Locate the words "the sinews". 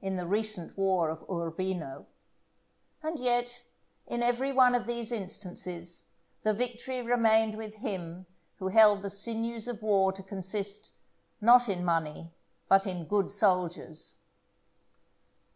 9.02-9.66